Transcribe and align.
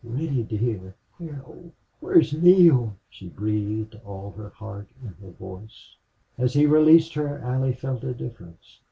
"Reddy 0.03 0.41
dear 0.41 0.95
where, 1.19 1.43
oh, 1.45 1.71
where 1.99 2.17
is 2.17 2.33
Neale?" 2.33 2.97
she 3.11 3.27
breathed, 3.29 3.95
all 4.03 4.31
her 4.35 4.49
heart 4.49 4.87
in 5.03 5.09
her 5.09 5.29
voice. 5.29 5.95
As 6.39 6.55
he 6.55 6.65
released 6.65 7.13
her 7.13 7.37
Allie 7.37 7.73
felt 7.75 8.03
a 8.03 8.11
difference. 8.15 8.79